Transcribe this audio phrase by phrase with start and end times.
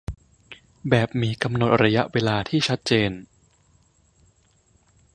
[0.89, 3.11] แบบมีกำหนดระยะเวลาที่ชัดเจน